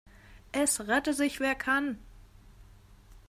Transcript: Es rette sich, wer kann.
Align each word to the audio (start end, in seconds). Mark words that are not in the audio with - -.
Es 0.51 0.79
rette 0.87 1.13
sich, 1.13 1.39
wer 1.39 1.53
kann. 1.53 1.99